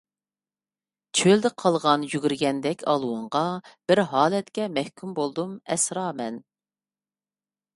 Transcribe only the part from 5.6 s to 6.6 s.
ئەسرامەن.